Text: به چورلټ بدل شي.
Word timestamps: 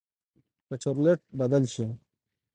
به 0.67 0.75
چورلټ 0.83 1.19
بدل 1.39 1.63
شي. 1.73 1.85